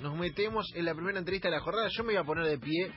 nos 0.00 0.16
metemos 0.16 0.66
en 0.74 0.84
la 0.84 0.94
primera 0.94 1.18
entrevista 1.18 1.48
de 1.48 1.56
la 1.56 1.60
jornada. 1.60 1.88
Yo 1.90 2.02
me 2.02 2.14
voy 2.14 2.22
a 2.22 2.24
poner 2.24 2.46
de 2.46 2.58
pie. 2.58 2.92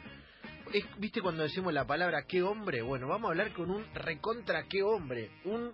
¿Viste 0.97 1.21
cuando 1.21 1.43
decimos 1.43 1.73
la 1.73 1.85
palabra 1.85 2.23
qué 2.27 2.41
hombre? 2.41 2.81
Bueno, 2.81 3.07
vamos 3.07 3.27
a 3.27 3.31
hablar 3.31 3.53
con 3.53 3.69
un 3.69 3.85
recontra 3.93 4.63
qué 4.69 4.81
hombre. 4.83 5.29
Un 5.45 5.73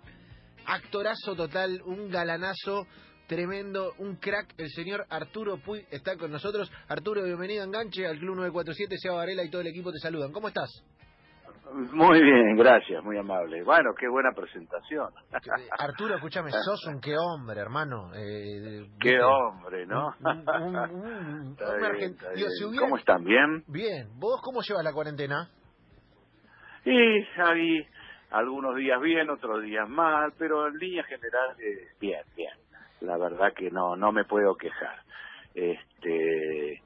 actorazo 0.66 1.34
total, 1.36 1.80
un 1.84 2.10
galanazo 2.10 2.86
tremendo, 3.26 3.94
un 3.98 4.16
crack. 4.16 4.54
El 4.58 4.70
señor 4.70 5.06
Arturo 5.08 5.58
Puy 5.58 5.86
está 5.90 6.16
con 6.16 6.32
nosotros. 6.32 6.70
Arturo, 6.88 7.22
bienvenido 7.22 7.62
a 7.62 7.66
Enganche 7.66 8.06
al 8.06 8.18
Club 8.18 8.36
947. 8.36 8.98
Seba 8.98 9.16
Varela 9.16 9.44
y 9.44 9.50
todo 9.50 9.60
el 9.60 9.68
equipo 9.68 9.92
te 9.92 9.98
saludan. 9.98 10.32
¿Cómo 10.32 10.48
estás? 10.48 10.70
Muy 11.72 12.20
bien, 12.20 12.56
gracias, 12.56 13.02
muy 13.04 13.16
amable. 13.16 13.62
Bueno, 13.62 13.90
qué 13.98 14.08
buena 14.08 14.32
presentación. 14.32 15.12
Arturo, 15.78 16.16
escúchame, 16.16 16.50
sos 16.64 16.86
un 16.86 17.00
qué 17.00 17.16
hombre, 17.16 17.60
hermano. 17.60 18.10
Eh, 18.14 18.88
qué 19.00 19.20
hombre, 19.20 19.86
¿no? 19.86 20.14
¿Cómo 22.78 22.96
están? 22.96 23.24
¿Bien? 23.24 23.64
Bien. 23.68 24.08
¿Vos 24.18 24.40
cómo 24.42 24.62
llevas 24.62 24.84
la 24.84 24.92
cuarentena? 24.92 25.48
Y 26.84 27.24
ahí 27.40 27.86
algunos 28.30 28.74
días 28.76 29.00
bien, 29.00 29.30
otros 29.30 29.62
días 29.62 29.88
mal, 29.88 30.32
pero 30.38 30.66
en 30.66 30.76
línea 30.78 31.04
general 31.04 31.56
bien, 32.00 32.22
bien. 32.36 32.54
La 33.00 33.16
verdad 33.16 33.52
que 33.54 33.70
no, 33.70 33.96
no 33.96 34.12
me 34.12 34.24
puedo 34.24 34.56
quejar. 34.56 34.98
Este, 35.54 36.82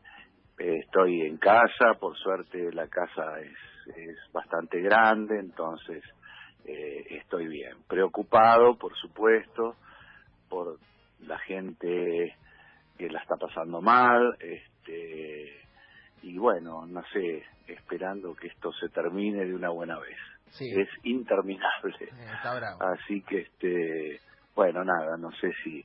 estoy 0.58 1.22
en 1.22 1.38
casa, 1.38 1.94
por 1.98 2.16
suerte 2.18 2.70
la 2.72 2.86
casa 2.88 3.40
es 3.40 3.73
es 3.86 4.16
bastante 4.32 4.80
grande, 4.80 5.38
entonces 5.38 6.02
eh, 6.64 7.04
estoy 7.10 7.46
bien. 7.48 7.76
Preocupado, 7.88 8.76
por 8.76 8.94
supuesto, 8.96 9.76
por 10.48 10.78
la 11.20 11.38
gente 11.40 12.36
que 12.98 13.08
la 13.08 13.20
está 13.20 13.36
pasando 13.36 13.80
mal, 13.80 14.36
este, 14.40 15.60
y 16.22 16.38
bueno, 16.38 16.86
no 16.86 17.02
sé, 17.12 17.42
esperando 17.66 18.34
que 18.34 18.48
esto 18.48 18.72
se 18.72 18.88
termine 18.88 19.44
de 19.44 19.54
una 19.54 19.70
buena 19.70 19.98
vez. 19.98 20.16
Es 20.70 20.88
interminable. 21.02 21.96
Eh, 22.00 22.14
Así 22.80 23.22
que, 23.22 23.40
este, 23.40 24.20
bueno, 24.54 24.84
nada, 24.84 25.16
no 25.16 25.32
sé 25.32 25.50
si 25.64 25.84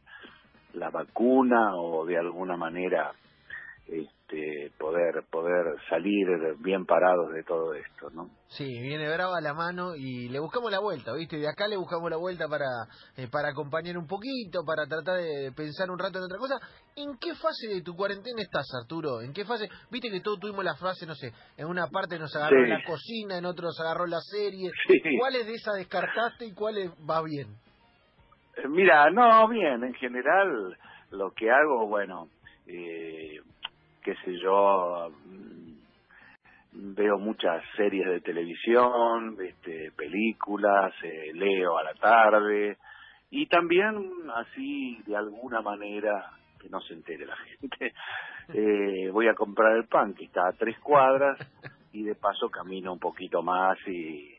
la 0.73 0.91
vacuna 0.91 1.75
o 1.75 2.05
de 2.05 2.17
alguna 2.17 2.55
manera 2.55 3.11
este, 3.87 4.18
poder 4.77 5.23
poder 5.31 5.75
salir 5.89 6.27
bien 6.59 6.85
parados 6.85 7.31
de 7.33 7.43
todo 7.43 7.73
esto, 7.73 8.09
¿no? 8.11 8.29
Sí, 8.47 8.65
viene 8.81 9.11
brava 9.13 9.41
la 9.41 9.53
mano 9.53 9.95
y 9.95 10.29
le 10.29 10.39
buscamos 10.39 10.71
la 10.71 10.79
vuelta, 10.79 11.13
¿viste? 11.13 11.37
De 11.37 11.47
acá 11.47 11.67
le 11.67 11.77
buscamos 11.77 12.09
la 12.09 12.17
vuelta 12.17 12.47
para 12.47 12.65
eh, 13.17 13.27
para 13.31 13.49
acompañar 13.49 13.97
un 13.97 14.07
poquito, 14.07 14.63
para 14.65 14.85
tratar 14.85 15.17
de 15.17 15.51
pensar 15.55 15.89
un 15.89 15.99
rato 15.99 16.19
en 16.19 16.25
otra 16.25 16.37
cosa. 16.37 16.55
¿En 16.95 17.17
qué 17.17 17.33
fase 17.35 17.67
de 17.67 17.81
tu 17.81 17.95
cuarentena 17.95 18.41
estás, 18.41 18.67
Arturo? 18.81 19.21
¿En 19.21 19.33
qué 19.33 19.45
fase? 19.45 19.67
Viste 19.91 20.09
que 20.09 20.21
todos 20.21 20.39
tuvimos 20.39 20.63
la 20.63 20.75
frase, 20.75 21.05
no 21.05 21.15
sé, 21.15 21.31
en 21.57 21.67
una 21.67 21.87
parte 21.87 22.19
nos 22.19 22.35
agarró 22.35 22.65
la 22.65 22.83
cocina, 22.85 23.37
en 23.37 23.45
otro 23.45 23.65
nos 23.65 23.79
agarró 23.79 24.05
la 24.05 24.21
serie. 24.21 24.71
¿Cuáles 25.19 25.45
de 25.47 25.53
esas 25.53 25.75
descartaste 25.75 26.45
y 26.45 26.53
cuáles 26.53 26.91
va 27.09 27.21
bien? 27.23 27.47
Eh, 28.57 28.67
mira, 28.67 29.09
no, 29.09 29.47
bien, 29.47 29.83
en 29.83 29.93
general 29.95 30.77
lo 31.11 31.31
que 31.31 31.49
hago, 31.49 31.87
bueno, 31.87 32.27
eh, 32.67 33.39
qué 34.03 34.15
sé 34.23 34.37
yo, 34.39 35.11
mm, 35.25 36.95
veo 36.95 37.17
muchas 37.17 37.63
series 37.75 38.07
de 38.07 38.21
televisión, 38.21 39.37
este, 39.41 39.91
películas, 39.91 40.93
eh, 41.03 41.31
leo 41.33 41.77
a 41.77 41.83
la 41.83 41.93
tarde 41.93 42.77
y 43.31 43.47
también 43.47 44.11
así 44.35 45.01
de 45.05 45.15
alguna 45.15 45.61
manera 45.61 46.31
que 46.59 46.69
no 46.69 46.79
se 46.81 46.93
entere 46.93 47.25
la 47.25 47.35
gente, 47.59 47.93
eh, 48.53 49.09
voy 49.11 49.27
a 49.27 49.33
comprar 49.33 49.75
el 49.77 49.87
pan 49.87 50.13
que 50.13 50.25
está 50.25 50.47
a 50.47 50.53
tres 50.53 50.77
cuadras 50.79 51.39
y 51.91 52.03
de 52.03 52.15
paso 52.15 52.49
camino 52.49 52.93
un 52.93 52.99
poquito 52.99 53.41
más 53.41 53.77
y, 53.87 54.35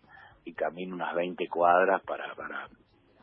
camino 0.56 0.96
unas 0.96 1.14
20 1.14 1.46
cuadras 1.48 2.02
para, 2.02 2.34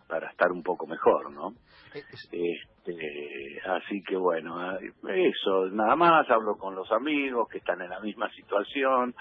para 0.07 0.29
estar 0.29 0.51
un 0.51 0.63
poco 0.63 0.87
mejor, 0.87 1.31
¿no? 1.31 1.53
Eh, 1.93 2.03
este, 2.31 3.61
así 3.69 4.01
que 4.03 4.15
bueno, 4.15 4.77
eso, 4.79 5.69
nada 5.71 5.95
más, 5.95 6.29
hablo 6.29 6.57
con 6.57 6.75
los 6.75 6.91
amigos 6.91 7.47
que 7.49 7.57
están 7.59 7.81
en 7.81 7.89
la 7.89 7.99
misma 7.99 8.29
situación, 8.31 9.13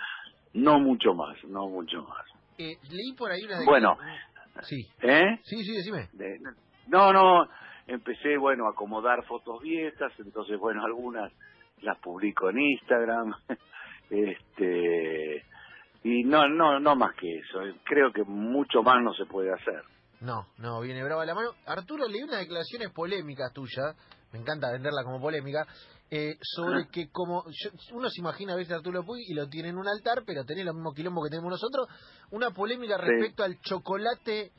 no 0.54 0.78
mucho 0.80 1.14
más, 1.14 1.36
no 1.44 1.68
mucho 1.68 2.02
más. 2.02 2.24
Eh, 2.58 2.76
leí 2.90 3.12
por 3.16 3.30
ahí 3.30 3.44
una... 3.44 3.64
Bueno, 3.64 3.98
sí. 4.62 4.86
¿Eh? 5.02 5.38
Sí, 5.42 5.62
sí, 5.64 5.72
decime. 5.72 6.08
no, 6.88 7.12
no, 7.12 7.48
empecé, 7.86 8.36
bueno, 8.38 8.66
a 8.66 8.70
acomodar 8.70 9.24
fotos 9.24 9.60
viejas, 9.62 10.12
entonces, 10.18 10.58
bueno, 10.58 10.84
algunas 10.84 11.32
las 11.82 11.98
publico 11.98 12.48
en 12.48 12.58
Instagram, 12.58 13.34
este, 14.10 15.44
y 16.04 16.24
no, 16.24 16.48
no, 16.48 16.80
no 16.80 16.96
más 16.96 17.14
que 17.16 17.38
eso, 17.38 17.60
creo 17.84 18.12
que 18.12 18.22
mucho 18.24 18.82
más 18.82 19.02
no 19.02 19.12
se 19.14 19.26
puede 19.26 19.52
hacer. 19.52 19.82
No, 20.20 20.46
no, 20.58 20.80
viene 20.80 21.04
brava 21.04 21.24
la 21.24 21.34
mano. 21.34 21.50
Arturo, 21.66 22.08
leí 22.08 22.22
unas 22.22 22.40
declaraciones 22.40 22.90
polémicas 22.90 23.52
tuyas, 23.52 23.94
me 24.32 24.38
encanta 24.38 24.72
venderla 24.72 25.04
como 25.04 25.20
polémica, 25.20 25.66
eh, 26.10 26.36
sobre 26.40 26.88
que 26.88 27.10
como 27.10 27.44
uno 27.92 28.08
se 28.08 28.20
imagina 28.20 28.54
a 28.54 28.56
veces 28.56 28.72
a 28.72 28.76
Arturo 28.76 29.04
Puy 29.04 29.24
y 29.26 29.34
lo 29.34 29.48
tiene 29.48 29.70
en 29.70 29.76
un 29.76 29.88
altar, 29.88 30.22
pero 30.24 30.44
tiene 30.44 30.64
lo 30.64 30.72
mismo 30.72 30.94
quilombo 30.94 31.22
que 31.22 31.30
tenemos 31.30 31.50
nosotros, 31.50 31.88
una 32.30 32.50
polémica 32.50 32.96
respecto 32.96 33.42
al 33.42 33.60
chocolate 33.60 34.52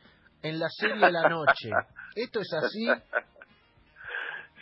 en 0.44 0.60
la 0.60 0.68
serie 0.70 1.06
de 1.06 1.12
la 1.12 1.30
noche. 1.30 1.70
¿Esto 2.16 2.42
es 2.42 2.54
así? 2.54 2.88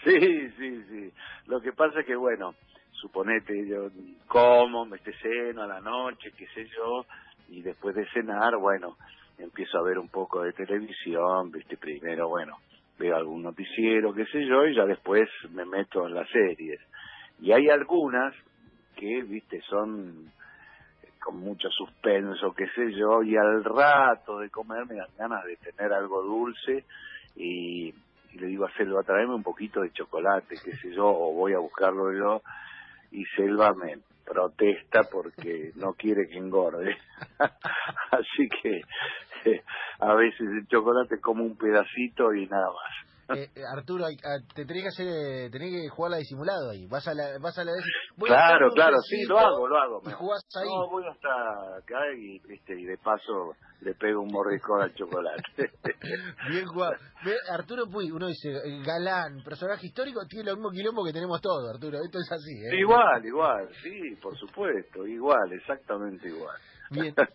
Sí, 0.04 0.50
sí, 0.58 0.84
sí. 0.84 1.14
Lo 1.48 1.60
que 1.60 1.74
pasa 1.74 2.02
es 2.02 2.06
que, 2.06 2.16
bueno, 2.16 2.54
suponete, 2.92 3.68
yo 3.68 3.90
como, 4.28 4.86
me 4.86 4.98
esté 4.98 5.12
ceno 5.22 5.64
a 5.64 5.68
la 5.68 5.80
noche, 5.80 6.32
qué 6.38 6.46
sé 6.54 6.66
yo, 6.66 7.06
y 7.50 7.62
después 7.62 7.96
de 7.96 8.08
cenar, 8.12 8.58
bueno, 8.58 8.96
empiezo 9.38 9.78
a 9.78 9.84
ver 9.84 10.00
un 10.00 10.10
poco 10.10 10.44
de 10.44 10.54
televisión, 10.54 11.52
viste, 11.52 11.78
primero, 11.78 12.30
bueno, 12.30 12.58
veo 12.98 13.16
algún 13.16 13.44
noticiero, 13.44 14.14
qué 14.14 14.26
sé 14.26 14.46
yo, 14.46 14.66
y 14.66 14.76
ya 14.76 14.86
después 14.86 15.30
me 15.52 15.66
meto 15.66 16.08
en 16.08 16.14
las 16.14 16.30
series. 16.30 16.80
Y 17.40 17.52
hay 17.52 17.70
algunas 17.70 18.34
que, 18.96 19.24
viste, 19.24 19.62
son 19.62 20.32
con 21.26 21.40
mucho 21.40 21.70
suspenso, 21.72 22.54
qué 22.54 22.68
sé 22.76 22.94
yo, 22.94 23.24
y 23.24 23.36
al 23.36 23.64
rato 23.64 24.40
de 24.40 24.50
comer 24.52 24.86
me 24.86 24.96
dan 24.96 25.10
ganas 25.18 25.44
de 25.44 25.56
tener 25.56 25.92
algo 25.92 26.22
dulce 26.22 26.86
y, 27.36 27.92
le 28.34 28.48
digo 28.48 28.66
a 28.66 28.72
Selva, 28.74 29.02
traeme 29.02 29.34
un 29.34 29.42
poquito 29.42 29.82
de 29.82 29.92
chocolate, 29.92 30.56
qué 30.64 30.76
sé 30.76 30.94
yo, 30.94 31.08
o 31.08 31.34
voy 31.34 31.54
a 31.54 31.60
buscarlo 31.60 32.14
yo, 32.14 32.42
y 33.12 33.26
Selva 33.36 33.74
me, 33.74 33.98
protesta 34.26 35.04
porque 35.04 35.72
no 35.76 35.94
quiere 35.94 36.28
que 36.28 36.38
engorde. 36.38 36.98
Así 38.12 38.50
que 38.50 38.82
eh, 39.46 39.64
a 40.00 40.14
veces 40.16 40.42
el 40.42 40.68
chocolate 40.68 41.20
como 41.20 41.44
un 41.44 41.58
pedacito 41.58 42.34
y 42.34 42.48
nada 42.48 42.68
más. 42.68 43.05
Eh, 43.30 43.50
eh, 43.56 43.62
Arturo, 43.76 44.06
ah, 44.06 44.38
te 44.54 44.66
tenés 44.66 44.84
que 44.84 44.90
hacer, 44.90 45.08
eh, 45.08 45.50
tenés 45.50 45.72
que 45.72 45.90
jugar 45.90 46.12
la 46.12 46.18
disimulado 46.18 46.70
ahí. 46.70 46.86
Vas 46.86 47.08
a 47.08 47.14
la, 47.14 47.40
vas 47.42 47.58
a 47.58 47.64
la 47.64 47.72
Claro, 48.18 48.70
claro, 48.72 48.98
sí, 49.02 49.24
lo 49.28 49.40
hago, 49.40 49.68
lo 49.68 49.78
hago. 49.78 50.02
Y 50.06 50.12
jugás 50.12 50.46
ahí. 50.56 50.68
No, 50.68 50.90
voy 50.90 51.04
hasta 51.08 51.78
acá 51.78 52.00
y, 52.16 52.40
viste, 52.48 52.80
y 52.80 52.86
de 52.86 52.98
paso 52.98 53.56
le 53.82 53.96
pego 53.96 54.22
un 54.22 54.32
mordiscón 54.32 54.82
al 54.82 54.94
chocolate. 54.94 55.42
Bien 56.50 56.66
jugado. 56.68 56.94
Arturo 57.50 57.88
Puy, 57.88 58.12
uno 58.12 58.28
dice, 58.28 58.52
galán, 58.86 59.44
personaje 59.44 59.88
histórico, 59.88 60.22
tiene 60.28 60.52
lo 60.52 60.58
mismo 60.58 60.70
quilombo 60.70 61.04
que 61.04 61.14
tenemos 61.14 61.42
todos, 61.42 61.68
Arturo. 61.74 61.98
Esto 62.04 62.20
es 62.20 62.32
así, 62.32 62.52
¿eh? 62.52 62.80
Igual, 62.80 63.26
igual, 63.26 63.70
sí, 63.82 64.16
por 64.22 64.38
supuesto, 64.38 65.06
igual, 65.08 65.52
exactamente 65.52 66.28
igual. 66.28 66.58
Bien. 66.92 67.14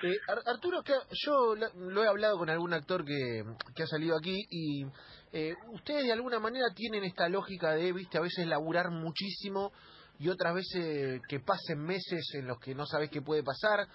Eh, 0.00 0.16
Arturo, 0.46 0.80
yo 1.26 1.56
lo 1.56 2.04
he 2.04 2.06
hablado 2.06 2.38
con 2.38 2.48
algún 2.48 2.72
actor 2.72 3.04
que, 3.04 3.42
que 3.74 3.82
ha 3.82 3.86
salido 3.86 4.16
aquí 4.16 4.46
y 4.48 4.84
eh, 5.32 5.54
ustedes 5.72 6.04
de 6.04 6.12
alguna 6.12 6.38
manera 6.38 6.66
tienen 6.74 7.04
esta 7.04 7.28
lógica 7.28 7.72
de, 7.72 7.92
viste, 7.92 8.18
a 8.18 8.22
veces 8.22 8.46
laburar 8.46 8.90
muchísimo 8.90 9.72
y 10.18 10.28
otras 10.28 10.54
veces 10.54 11.20
que 11.28 11.40
pasen 11.40 11.80
meses 11.80 12.30
en 12.34 12.46
los 12.46 12.58
que 12.58 12.74
no 12.74 12.86
sabes 12.86 13.10
qué 13.10 13.22
puede 13.22 13.42
pasar. 13.42 13.86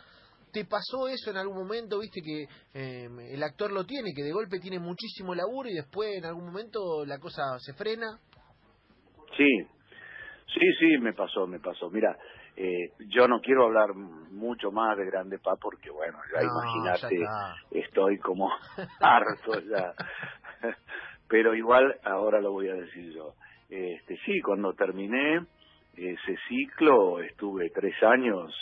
¿Te 0.51 0.65
pasó 0.65 1.07
eso 1.07 1.31
en 1.31 1.37
algún 1.37 1.57
momento, 1.57 1.99
viste, 1.99 2.21
que 2.21 2.43
eh, 2.73 3.07
el 3.31 3.43
actor 3.43 3.71
lo 3.71 3.85
tiene, 3.85 4.13
que 4.15 4.23
de 4.23 4.31
golpe 4.31 4.59
tiene 4.59 4.79
muchísimo 4.79 5.33
laburo 5.33 5.67
y 5.67 5.73
después 5.73 6.15
en 6.15 6.25
algún 6.25 6.45
momento 6.45 7.03
la 7.05 7.17
cosa 7.17 7.57
se 7.57 7.73
frena? 7.73 8.19
Sí, 9.35 9.49
sí, 10.53 10.73
sí, 10.79 10.97
me 10.99 11.13
pasó, 11.13 11.47
me 11.47 11.59
pasó. 11.59 11.89
Mira, 11.89 12.15
eh, 12.55 12.91
yo 13.07 13.27
no 13.27 13.41
quiero 13.41 13.65
hablar 13.65 13.95
mucho 13.95 14.71
más 14.71 14.95
de 14.95 15.05
Grande 15.05 15.39
Pa 15.39 15.55
porque, 15.55 15.89
bueno, 15.89 16.19
ya 16.31 16.43
imagínate, 16.43 17.25
estoy 17.71 18.19
como 18.19 18.51
harto 18.99 19.59
ya. 19.59 19.93
Pero 21.33 21.55
igual, 21.55 21.95
ahora 22.03 22.39
lo 22.39 22.51
voy 22.51 22.69
a 22.69 22.75
decir 22.75 23.11
yo. 23.11 23.33
Este, 23.67 24.17
sí, 24.23 24.39
cuando 24.39 24.73
terminé 24.73 25.43
ese 25.97 26.37
ciclo, 26.47 27.23
estuve 27.23 27.71
tres 27.71 27.95
años 28.03 28.53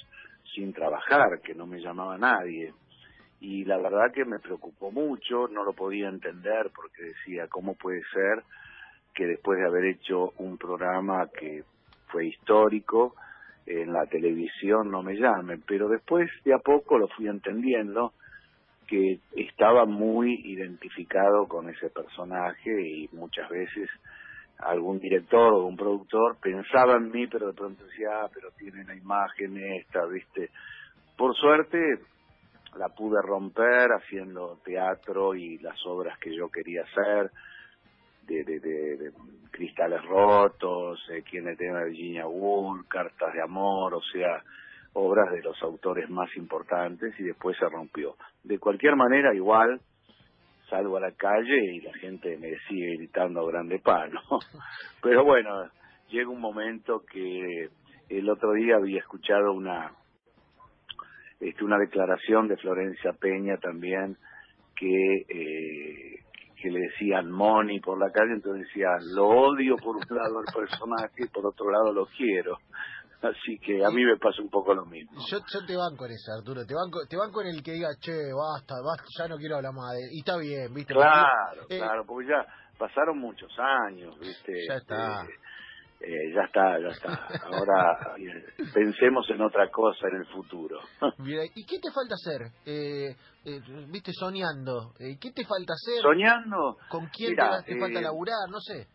sin 0.56 0.71
trabajar, 0.71 1.41
que 1.44 1.53
no 1.53 1.68
me 1.68 1.81
llamaba 1.81 2.18
nadie. 2.18 2.73
Y 3.41 3.65
la 3.65 3.77
verdad 3.77 4.13
que 4.13 4.23
me 4.23 4.39
preocupó 4.39 4.89
mucho, 4.89 5.50
no 5.50 5.65
lo 5.65 5.73
podía 5.73 6.07
entender 6.07 6.71
porque 6.73 7.03
decía, 7.03 7.50
¿cómo 7.50 7.75
puede 7.75 8.03
ser 8.13 8.41
que 9.13 9.25
después 9.25 9.59
de 9.59 9.65
haber 9.65 9.88
hecho 9.88 10.31
un 10.38 10.57
programa 10.57 11.27
que 11.38 11.65
fue 12.07 12.27
histórico, 12.27 13.15
en 13.65 13.91
la 13.91 14.06
televisión 14.06 14.89
no 14.89 15.03
me 15.03 15.15
llamen, 15.15 15.62
pero 15.67 15.89
después 15.89 16.31
de 16.45 16.53
a 16.53 16.59
poco 16.59 16.97
lo 16.97 17.09
fui 17.09 17.27
entendiendo 17.27 18.13
que 18.91 19.19
estaba 19.38 19.85
muy 19.85 20.41
identificado 20.43 21.47
con 21.47 21.69
ese 21.69 21.89
personaje 21.89 22.69
y 22.69 23.07
muchas 23.13 23.49
veces 23.49 23.89
algún 24.57 24.99
director 24.99 25.53
o 25.53 25.65
un 25.65 25.77
productor 25.77 26.35
pensaba 26.41 26.97
en 26.97 27.09
mí, 27.09 27.25
pero 27.27 27.47
de 27.47 27.53
pronto 27.53 27.85
decía, 27.85 28.09
ah, 28.21 28.29
pero 28.33 28.49
tiene 28.57 28.83
la 28.83 28.93
imagen 28.93 29.55
esta, 29.55 30.05
¿viste? 30.07 30.49
Por 31.17 31.33
suerte 31.38 31.79
la 32.77 32.89
pude 32.89 33.21
romper 33.21 33.91
haciendo 33.93 34.59
teatro 34.65 35.35
y 35.35 35.57
las 35.59 35.77
obras 35.85 36.19
que 36.19 36.35
yo 36.35 36.49
quería 36.49 36.81
hacer, 36.81 37.31
de, 38.27 38.43
de, 38.43 38.59
de, 38.59 39.11
Cristales 39.51 40.03
Rotos, 40.03 40.99
eh, 41.11 41.23
Quien 41.23 41.45
le 41.45 41.55
teme 41.55 41.79
a 41.79 41.85
Virginia 41.85 42.27
Woolf, 42.27 42.88
Cartas 42.89 43.33
de 43.33 43.41
Amor, 43.41 43.93
o 43.93 44.01
sea, 44.01 44.43
obras 44.93 45.31
de 45.31 45.41
los 45.41 45.61
autores 45.63 46.09
más 46.09 46.29
importantes 46.35 47.17
y 47.19 47.23
después 47.23 47.57
se 47.57 47.67
rompió. 47.69 48.15
De 48.43 48.59
cualquier 48.59 48.95
manera, 48.95 49.33
igual, 49.33 49.79
salgo 50.69 50.97
a 50.97 51.01
la 51.01 51.11
calle 51.11 51.73
y 51.73 51.81
la 51.81 51.93
gente 51.93 52.38
me 52.38 52.57
sigue 52.67 52.97
gritando 52.97 53.45
grande 53.45 53.79
palo. 53.79 54.19
Pero 55.01 55.23
bueno, 55.23 55.69
llega 56.09 56.29
un 56.29 56.41
momento 56.41 57.03
que 57.11 57.69
el 58.09 58.29
otro 58.29 58.53
día 58.53 58.75
había 58.75 58.99
escuchado 58.99 59.53
una 59.53 59.91
este, 61.39 61.63
una 61.63 61.77
declaración 61.77 62.47
de 62.47 62.57
Florencia 62.57 63.13
Peña 63.13 63.57
también 63.57 64.15
que 64.75 65.25
eh, 65.27 66.19
que 66.61 66.69
le 66.69 66.81
decían 66.81 67.31
Moni 67.31 67.79
por 67.79 67.99
la 67.99 68.11
calle, 68.11 68.33
entonces 68.33 68.67
decía, 68.67 68.89
lo 69.15 69.27
odio 69.27 69.75
por 69.77 69.95
un 69.95 70.05
lado 70.15 70.39
al 70.39 70.53
personaje 70.53 71.23
y 71.25 71.27
por 71.27 71.47
otro 71.47 71.71
lado 71.71 71.91
lo 71.91 72.05
quiero. 72.05 72.57
Así 73.21 73.59
que 73.59 73.85
a 73.85 73.89
mí 73.91 74.03
me 74.03 74.18
pasa 74.18 74.41
un 74.41 74.50
poco 74.50 74.73
lo 74.73 74.85
mismo. 74.85 75.21
Yo, 75.29 75.38
yo 75.38 75.65
te 75.65 75.77
banco 75.77 76.06
en 76.07 76.12
eso, 76.13 76.31
Arturo. 76.33 76.65
Te 76.65 76.73
banco, 76.73 77.06
te 77.07 77.15
banco 77.15 77.41
en 77.41 77.50
el 77.50 77.62
que 77.62 77.73
diga, 77.73 77.89
che, 78.00 78.33
basta, 78.33 78.75
basta, 78.83 79.06
ya 79.15 79.27
no 79.27 79.38
quiero 79.38 79.57
hablar 79.57 79.73
más 79.73 79.94
de. 79.94 80.09
Y 80.12 80.19
está 80.19 80.38
bien, 80.38 80.73
¿viste? 80.73 80.94
Claro, 80.94 81.62
eh, 81.69 81.77
claro, 81.77 82.03
porque 82.07 82.29
ya 82.29 82.44
pasaron 82.79 83.19
muchos 83.19 83.51
años, 83.59 84.18
¿viste? 84.19 84.53
Ya 84.68 84.75
está. 84.77 85.21
Eh, 85.21 85.29
eh, 86.03 86.33
ya 86.33 86.41
está, 86.45 86.79
ya 86.79 86.88
está. 86.88 87.27
Ahora 87.45 88.15
pensemos 88.73 89.29
en 89.29 89.41
otra 89.41 89.69
cosa 89.69 90.07
en 90.07 90.15
el 90.21 90.25
futuro. 90.25 90.79
¿y 91.56 91.63
qué 91.63 91.77
te 91.77 91.91
falta 91.91 92.15
hacer? 92.15 92.51
Eh, 92.65 93.15
¿Viste 93.91 94.13
soñando? 94.13 94.94
¿Qué 94.97 95.31
te 95.31 95.45
falta 95.45 95.74
hacer? 95.74 96.01
¿Soñando? 96.01 96.77
¿Con 96.89 97.06
quién 97.09 97.35
te, 97.35 97.74
te, 97.74 97.79
falta 97.79 98.01
laburar? 98.01 98.50
No 98.50 98.59
sé. 98.59 98.88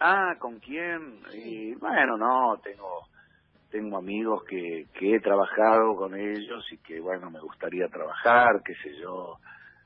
Ah, 0.00 0.34
¿con 0.38 0.58
quién? 0.60 1.20
Y, 1.34 1.74
bueno, 1.74 2.16
no, 2.16 2.56
tengo 2.62 3.07
tengo 3.70 3.98
amigos 3.98 4.44
que, 4.44 4.86
que 4.94 5.16
he 5.16 5.20
trabajado 5.20 5.94
con 5.96 6.14
ellos 6.14 6.64
y 6.72 6.78
que, 6.78 7.00
bueno, 7.00 7.30
me 7.30 7.40
gustaría 7.40 7.88
trabajar, 7.88 8.62
qué 8.64 8.74
sé 8.76 8.96
yo, 8.98 9.36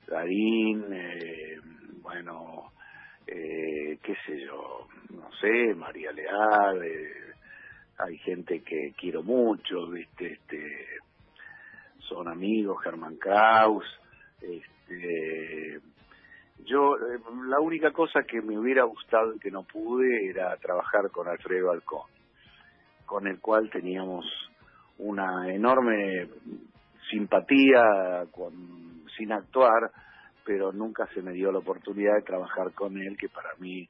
Darín, 0.07 0.85
eh, 0.93 1.59
bueno, 2.01 2.73
eh, 3.27 3.99
qué 4.03 4.15
sé 4.27 4.41
yo, 4.41 4.87
no 5.11 5.33
sé, 5.41 5.75
María 5.75 6.13
Leal, 6.13 6.85
eh, 6.85 7.35
hay 7.99 8.19
gente 8.19 8.61
que 8.63 8.93
quiero 8.97 9.23
mucho, 9.23 9.89
viste, 9.89 10.33
este, 10.33 10.87
son 11.99 12.29
amigos, 12.29 12.83
Germán 12.83 13.17
Kraus, 13.17 13.85
este, 14.41 15.81
yo, 16.65 16.97
eh, 16.97 17.19
la 17.49 17.59
única 17.59 17.91
cosa 17.91 18.23
que 18.23 18.41
me 18.41 18.57
hubiera 18.57 18.85
gustado 18.85 19.35
y 19.35 19.41
que 19.41 19.51
no 19.51 19.65
pude 19.65 20.29
era 20.29 20.57
trabajar 20.59 21.11
con 21.11 21.27
Alfredo 21.27 21.73
Alcón 21.73 22.22
con 23.13 23.27
el 23.27 23.41
cual 23.41 23.69
teníamos 23.69 24.25
una 24.97 25.53
enorme 25.53 26.29
simpatía 27.11 28.25
con, 28.31 29.05
sin 29.19 29.33
actuar, 29.33 29.91
pero 30.47 30.73
nunca 30.73 31.07
se 31.13 31.21
me 31.21 31.33
dio 31.33 31.53
la 31.53 31.59
oportunidad 31.59 32.15
de 32.15 32.23
trabajar 32.23 32.73
con 32.73 32.97
él, 32.97 33.19
que 33.19 33.29
para 33.29 33.51
mí 33.59 33.87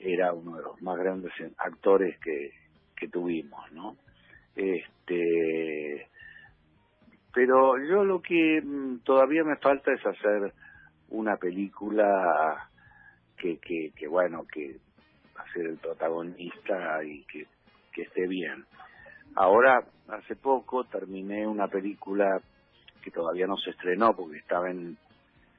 era 0.00 0.32
uno 0.32 0.56
de 0.56 0.64
los 0.64 0.82
más 0.82 0.98
grandes 0.98 1.32
actores 1.58 2.18
que, 2.18 2.50
que 2.96 3.06
tuvimos, 3.06 3.70
¿no? 3.70 3.94
Este, 4.56 6.08
pero 7.32 7.74
yo 7.88 8.02
lo 8.02 8.20
que 8.20 8.60
mm, 8.64 9.04
todavía 9.04 9.44
me 9.44 9.58
falta 9.58 9.92
es 9.92 10.04
hacer 10.04 10.52
una 11.10 11.36
película 11.36 12.68
que, 13.36 13.58
que, 13.58 13.92
que 13.94 14.08
bueno, 14.08 14.44
que 14.52 14.80
ser 15.54 15.66
el 15.66 15.78
protagonista 15.78 17.04
y 17.04 17.22
que 17.24 17.46
que 17.92 18.02
esté 18.02 18.26
bien. 18.26 18.64
Ahora, 19.34 19.84
hace 20.08 20.36
poco 20.36 20.84
terminé 20.84 21.46
una 21.46 21.68
película 21.68 22.40
que 23.02 23.10
todavía 23.10 23.46
no 23.46 23.56
se 23.56 23.70
estrenó 23.70 24.14
porque 24.14 24.38
estaba 24.38 24.70
en, 24.70 24.96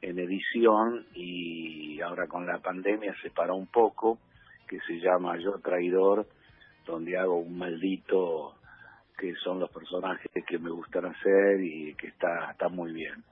en 0.01 0.19
edición 0.19 1.05
y 1.13 1.99
ahora 2.01 2.27
con 2.27 2.45
la 2.45 2.59
pandemia 2.59 3.15
se 3.21 3.29
paró 3.29 3.55
un 3.55 3.67
poco, 3.67 4.19
que 4.67 4.79
se 4.81 4.99
llama 4.99 5.37
Yo 5.37 5.59
Traidor, 5.59 6.27
donde 6.85 7.17
hago 7.17 7.35
un 7.35 7.57
maldito 7.57 8.55
que 9.17 9.35
son 9.35 9.59
los 9.59 9.69
personajes 9.69 10.31
que 10.47 10.57
me 10.57 10.71
gustan 10.71 11.05
hacer 11.05 11.61
y 11.61 11.93
que 11.95 12.07
está, 12.07 12.51
está 12.51 12.69
muy 12.69 12.91
bien. 12.91 13.23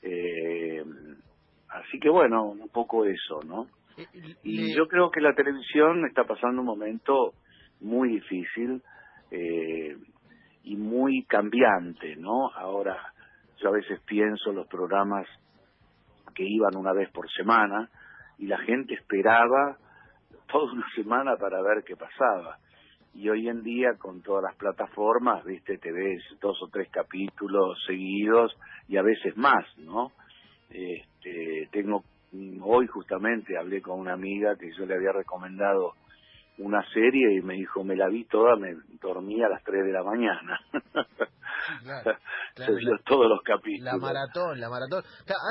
Eh, 0.00 0.84
así 1.70 1.98
que 1.98 2.08
bueno, 2.08 2.44
un 2.44 2.68
poco 2.68 3.04
eso, 3.04 3.40
¿no? 3.44 3.66
Eh, 3.96 4.06
y 4.44 4.76
yo 4.76 4.86
creo 4.86 5.10
que 5.10 5.20
la 5.20 5.34
televisión 5.34 6.06
está 6.06 6.24
pasando 6.24 6.60
un 6.60 6.66
momento 6.66 7.32
muy 7.80 8.10
difícil 8.10 8.82
eh, 9.30 9.96
y 10.64 10.76
muy 10.76 11.24
cambiante, 11.24 12.16
¿no? 12.16 12.50
Ahora 12.54 12.96
yo 13.60 13.68
a 13.68 13.72
veces 13.72 14.00
pienso 14.06 14.52
los 14.52 14.66
programas 14.66 15.26
que 16.34 16.44
iban 16.44 16.76
una 16.76 16.92
vez 16.92 17.10
por 17.10 17.30
semana 17.30 17.88
y 18.38 18.46
la 18.46 18.58
gente 18.58 18.94
esperaba 18.94 19.78
toda 20.50 20.72
una 20.72 20.86
semana 20.94 21.36
para 21.36 21.62
ver 21.62 21.84
qué 21.84 21.96
pasaba. 21.96 22.58
Y 23.14 23.28
hoy 23.28 23.48
en 23.48 23.62
día 23.62 23.94
con 23.96 24.22
todas 24.22 24.42
las 24.42 24.56
plataformas, 24.56 25.44
viste, 25.44 25.78
te 25.78 25.92
ves 25.92 26.22
dos 26.40 26.60
o 26.62 26.68
tres 26.68 26.88
capítulos 26.90 27.78
seguidos 27.86 28.56
y 28.88 28.96
a 28.96 29.02
veces 29.02 29.36
más, 29.36 29.64
¿no? 29.78 30.10
Este, 30.70 31.68
tengo 31.70 32.02
hoy 32.62 32.86
justamente 32.88 33.56
hablé 33.56 33.80
con 33.80 34.00
una 34.00 34.14
amiga 34.14 34.56
que 34.56 34.72
yo 34.76 34.86
le 34.86 34.94
había 34.94 35.12
recomendado 35.12 35.94
una 36.58 36.84
serie 36.92 37.36
y 37.36 37.42
me 37.42 37.54
dijo, 37.54 37.82
me 37.82 37.96
la 37.96 38.08
vi 38.08 38.24
toda, 38.24 38.56
me 38.56 38.74
dormí 39.00 39.42
a 39.42 39.48
las 39.48 39.62
3 39.64 39.84
de 39.84 39.92
la 39.92 40.02
mañana. 40.02 40.60
Se 42.54 42.72
vio 42.72 42.98
todos 43.04 43.28
los 43.28 43.42
capítulos. 43.42 43.94
La 43.94 43.98
maratón, 43.98 44.60
la 44.60 44.68
maratón. 44.68 45.02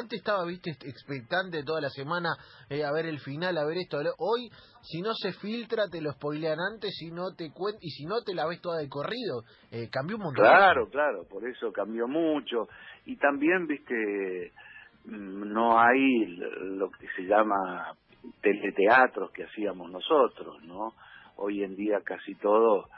Antes 0.02 0.20
estaba, 0.20 0.46
viste, 0.46 0.72
expectante 0.72 1.64
toda 1.64 1.82
la 1.82 1.90
semana 1.90 2.30
eh, 2.70 2.84
a 2.86 2.92
ver 2.94 3.06
el 3.08 3.20
final, 3.20 3.58
a 3.58 3.66
ver 3.66 3.78
esto. 3.78 3.98
Hoy, 4.20 4.50
si 4.82 5.02
no 5.02 5.14
se 5.14 5.34
filtra, 5.34 5.88
te 5.92 6.02
lo 6.02 6.12
spoilean 6.14 6.60
antes 6.60 6.96
si 6.98 7.12
no 7.12 7.34
te 7.36 7.52
y 7.82 7.90
si 7.90 8.06
no 8.06 8.22
te 8.24 8.34
la 8.34 8.48
ves 8.48 8.62
toda 8.62 8.80
de 8.80 8.88
corrido. 8.88 9.44
Eh, 9.72 9.90
cambió 9.92 10.18
un 10.18 10.24
montón. 10.24 10.46
Claro, 10.46 10.88
claro, 10.90 11.26
por 11.30 11.48
eso 11.48 11.72
cambió 11.74 12.08
mucho. 12.08 12.68
Y 13.06 13.18
también, 13.18 13.68
viste, 13.68 14.54
mm, 15.06 15.52
no 15.52 15.80
hay 15.80 16.26
lo 16.78 16.90
que 16.92 17.08
se 17.16 17.24
llama 17.24 17.98
teleteatros 18.42 19.32
que 19.32 19.44
hacíamos 19.44 19.92
nosotros, 19.92 20.62
¿no? 20.64 20.94
Hoy 21.38 21.64
en 21.64 21.76
día 21.76 22.00
casi 22.04 22.36
todo 22.36 22.90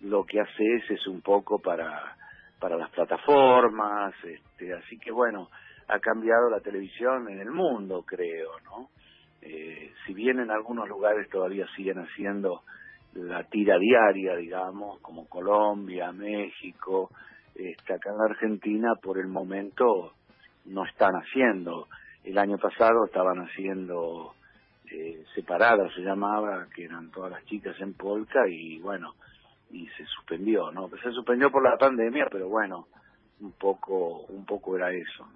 lo 0.00 0.24
que 0.24 0.40
haces 0.40 0.90
es 0.90 1.06
un 1.06 1.20
poco 1.20 1.58
para 1.58 2.16
para 2.60 2.76
las 2.76 2.90
plataformas, 2.90 4.14
este, 4.22 4.74
así 4.74 4.98
que 4.98 5.10
bueno, 5.10 5.48
ha 5.88 5.98
cambiado 5.98 6.50
la 6.50 6.60
televisión 6.60 7.28
en 7.30 7.40
el 7.40 7.50
mundo, 7.50 8.04
creo, 8.06 8.50
¿no? 8.64 8.90
Eh, 9.40 9.92
si 10.04 10.12
bien 10.12 10.38
en 10.38 10.50
algunos 10.50 10.86
lugares 10.86 11.28
todavía 11.30 11.66
siguen 11.74 11.98
haciendo 11.98 12.62
la 13.14 13.44
tira 13.44 13.78
diaria, 13.78 14.36
digamos, 14.36 15.00
como 15.00 15.26
Colombia, 15.26 16.12
México, 16.12 17.10
este, 17.54 17.94
acá 17.94 18.10
en 18.10 18.30
Argentina 18.30 18.94
por 19.02 19.18
el 19.18 19.26
momento 19.26 20.12
no 20.66 20.84
están 20.84 21.14
haciendo. 21.14 21.88
El 22.22 22.38
año 22.38 22.58
pasado 22.58 23.06
estaban 23.06 23.38
haciendo 23.38 24.34
eh, 24.92 25.24
separada 25.34 25.88
se 25.94 26.00
llamaba, 26.02 26.66
que 26.74 26.84
eran 26.84 27.10
todas 27.10 27.30
las 27.30 27.44
chicas 27.44 27.76
en 27.80 27.94
polka 27.94 28.40
y 28.48 28.78
bueno, 28.80 29.14
y 29.70 29.86
se 29.88 30.04
suspendió, 30.06 30.70
¿no? 30.72 30.88
Se 30.88 31.12
suspendió 31.12 31.50
por 31.50 31.62
la 31.62 31.76
pandemia, 31.78 32.26
pero 32.30 32.48
bueno, 32.48 32.88
un 33.40 33.52
poco, 33.52 34.26
un 34.28 34.44
poco 34.44 34.76
era 34.76 34.92
eso. 34.92 35.26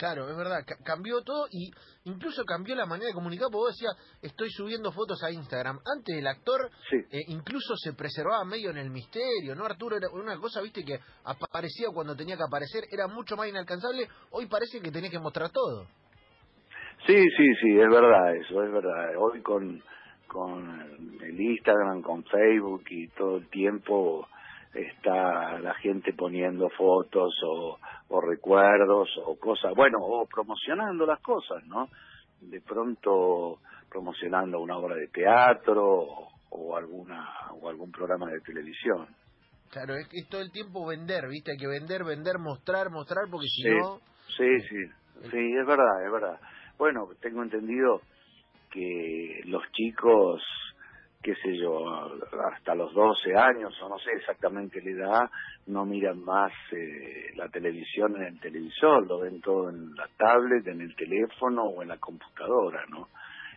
Claro, 0.00 0.30
es 0.30 0.36
verdad, 0.36 0.64
cambió 0.82 1.20
todo 1.20 1.46
y 1.50 1.70
incluso 2.04 2.42
cambió 2.46 2.74
la 2.74 2.86
manera 2.86 3.08
de 3.08 3.12
comunicar, 3.12 3.48
porque 3.52 3.68
vos 3.68 3.76
decías, 3.76 3.94
estoy 4.22 4.48
subiendo 4.50 4.90
fotos 4.92 5.22
a 5.22 5.30
Instagram. 5.30 5.78
Antes 5.84 6.16
el 6.16 6.26
actor 6.26 6.70
eh, 6.90 7.20
incluso 7.28 7.76
se 7.76 7.92
preservaba 7.92 8.42
medio 8.46 8.70
en 8.70 8.78
el 8.78 8.88
misterio, 8.88 9.54
¿no, 9.54 9.66
Arturo? 9.66 9.98
Era 9.98 10.08
una 10.08 10.38
cosa, 10.38 10.62
viste, 10.62 10.84
que 10.84 10.98
aparecía 11.24 11.88
cuando 11.92 12.16
tenía 12.16 12.38
que 12.38 12.44
aparecer, 12.44 12.84
era 12.90 13.08
mucho 13.08 13.36
más 13.36 13.48
inalcanzable, 13.48 14.08
hoy 14.30 14.46
parece 14.46 14.80
que 14.80 14.90
tenés 14.90 15.10
que 15.10 15.18
mostrar 15.18 15.50
todo. 15.50 15.86
Sí, 17.10 17.28
sí, 17.36 17.54
sí, 17.60 17.70
es 17.76 17.88
verdad 17.88 18.36
eso, 18.36 18.62
es 18.62 18.70
verdad. 18.70 19.16
Hoy 19.18 19.42
con, 19.42 19.82
con 20.28 21.18
el 21.20 21.40
Instagram, 21.40 22.02
con 22.02 22.22
Facebook 22.22 22.84
y 22.88 23.08
todo 23.08 23.38
el 23.38 23.48
tiempo 23.48 24.28
está 24.72 25.58
la 25.58 25.74
gente 25.74 26.12
poniendo 26.12 26.68
fotos 26.70 27.34
o, 27.44 27.78
o 28.10 28.20
recuerdos 28.20 29.08
o 29.26 29.36
cosas, 29.40 29.74
bueno, 29.74 29.98
o 30.00 30.24
promocionando 30.26 31.04
las 31.04 31.20
cosas, 31.20 31.66
¿no? 31.66 31.88
De 32.42 32.60
pronto 32.60 33.58
promocionando 33.90 34.60
una 34.60 34.76
obra 34.76 34.94
de 34.94 35.08
teatro 35.08 36.28
o, 36.50 36.76
alguna 36.76 37.28
o 37.60 37.68
algún 37.68 37.90
programa 37.90 38.30
de 38.30 38.38
televisión. 38.42 39.08
Claro, 39.72 39.96
es, 39.96 40.08
es 40.12 40.28
todo 40.28 40.42
el 40.42 40.52
tiempo 40.52 40.86
vender, 40.86 41.26
¿viste? 41.28 41.50
Hay 41.50 41.58
que 41.58 41.66
vender, 41.66 42.04
vender, 42.04 42.38
mostrar, 42.38 42.88
mostrar, 42.90 43.24
porque 43.28 43.48
si 43.48 43.68
no... 43.68 43.98
Sí, 44.28 44.60
sí, 44.68 45.28
sí, 45.28 45.56
es 45.60 45.66
verdad, 45.66 46.06
es 46.06 46.12
verdad. 46.12 46.40
Bueno, 46.80 47.10
tengo 47.20 47.42
entendido 47.42 48.00
que 48.70 49.42
los 49.44 49.62
chicos 49.72 50.42
qué 51.22 51.34
sé 51.34 51.54
yo, 51.54 51.86
hasta 52.50 52.74
los 52.74 52.94
12 52.94 53.36
años 53.36 53.74
o 53.82 53.90
no 53.90 53.98
sé 53.98 54.12
exactamente 54.12 54.80
la 54.80 54.90
edad, 54.90 55.30
no 55.66 55.84
miran 55.84 56.24
más 56.24 56.50
eh, 56.72 57.32
la 57.36 57.50
televisión 57.50 58.16
en 58.16 58.22
el 58.22 58.40
televisor, 58.40 59.06
lo 59.06 59.18
ven 59.18 59.42
todo 59.42 59.68
en 59.68 59.94
la 59.94 60.08
tablet, 60.16 60.66
en 60.68 60.80
el 60.80 60.96
teléfono 60.96 61.64
o 61.64 61.82
en 61.82 61.88
la 61.88 61.98
computadora, 61.98 62.86
¿no? 62.88 63.08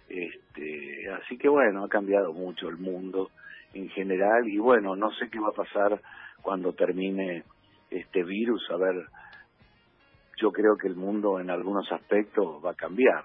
Este, 0.10 1.10
así 1.12 1.38
que 1.38 1.48
bueno, 1.48 1.86
ha 1.86 1.88
cambiado 1.88 2.34
mucho 2.34 2.68
el 2.68 2.76
mundo 2.76 3.30
en 3.74 3.88
general 3.92 4.46
y 4.50 4.58
bueno, 4.58 4.98
no 4.98 5.12
sé 5.12 5.30
qué 5.30 5.40
va 5.40 5.48
a 5.48 5.64
pasar 5.64 6.02
cuando 6.42 6.74
termine 6.74 7.46
este 7.90 8.26
virus, 8.26 8.70
a 8.72 8.76
ver, 8.76 9.06
yo 10.44 10.52
creo 10.52 10.76
que 10.76 10.90
el 10.90 10.96
mundo 10.96 11.40
en 11.40 11.50
algunos 11.50 11.90
aspectos 11.90 12.62
va 12.64 12.72
a 12.72 12.76
cambiar, 12.76 13.24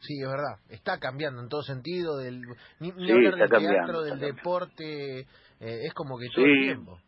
Sí, 0.00 0.14
es 0.22 0.28
verdad. 0.28 0.60
Está 0.70 1.00
cambiando 1.00 1.42
en 1.42 1.48
todo 1.48 1.62
sentido. 1.62 2.18
Del, 2.18 2.42
ni, 2.78 2.90
hablar 3.10 3.34
del 3.34 3.50
teatro, 3.50 4.02
del 4.02 4.20
deporte. 4.20 5.22
Eh, 5.22 5.26
es 5.58 5.92
como 5.92 6.16
que 6.16 6.28
todo 6.32 6.44
el 6.44 6.62
tiempo. 6.62 6.98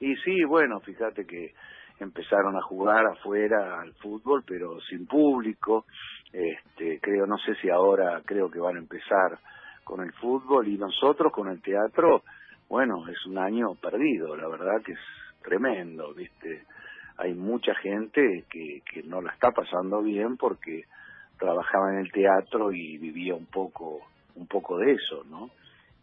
Y 0.00 0.16
sí, 0.16 0.42
bueno, 0.48 0.80
fíjate 0.80 1.24
que 1.24 1.54
empezaron 2.00 2.56
a 2.56 2.62
jugar 2.62 3.06
afuera 3.06 3.80
al 3.80 3.94
fútbol, 4.02 4.42
pero 4.44 4.80
sin 4.80 5.06
público. 5.06 5.86
Este, 6.32 6.98
creo, 7.00 7.24
no 7.24 7.38
sé 7.38 7.54
si 7.62 7.70
ahora 7.70 8.20
creo 8.24 8.50
que 8.50 8.58
van 8.58 8.74
a 8.74 8.80
empezar 8.80 9.38
con 9.84 10.02
el 10.02 10.12
fútbol 10.14 10.66
y 10.66 10.76
nosotros 10.76 11.32
con 11.32 11.48
el 11.48 11.62
teatro, 11.62 12.24
bueno, 12.68 13.06
es 13.08 13.24
un 13.26 13.38
año 13.38 13.76
perdido, 13.80 14.34
la 14.34 14.48
verdad 14.48 14.82
que 14.84 14.92
es 14.92 14.98
tremendo, 15.40 16.12
¿viste? 16.12 16.64
Hay 17.18 17.34
mucha 17.34 17.74
gente 17.76 18.44
que, 18.50 18.82
que 18.90 19.02
no 19.02 19.20
la 19.20 19.32
está 19.32 19.50
pasando 19.50 20.02
bien 20.02 20.36
porque 20.36 20.84
trabajaba 21.38 21.92
en 21.92 22.00
el 22.00 22.12
teatro 22.12 22.72
y 22.72 22.98
vivía 22.98 23.34
un 23.34 23.46
poco 23.46 24.00
un 24.36 24.46
poco 24.46 24.78
de 24.78 24.92
eso, 24.92 25.24
¿no? 25.24 25.50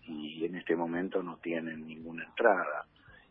Y 0.08 0.46
en 0.46 0.56
este 0.56 0.76
momento 0.76 1.24
no 1.24 1.38
tienen 1.38 1.88
ninguna 1.88 2.26
entrada. 2.26 2.86